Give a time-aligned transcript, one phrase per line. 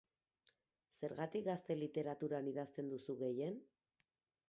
[1.01, 3.65] Zergatik gazte literaturan idazten duzu gehien?